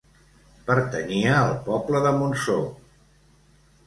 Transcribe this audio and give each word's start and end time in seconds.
Pertanyia 0.69 1.35
al 1.41 1.53
poble 1.67 2.01
de 2.05 2.13
Montsor. 2.21 2.65